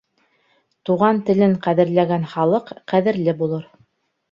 Туған 0.89 1.19
телен 1.27 1.53
ҡәҙерләгән 1.67 2.27
халыҡ 2.33 2.75
ҡәҙерле 2.95 3.39
булыр. 3.45 3.71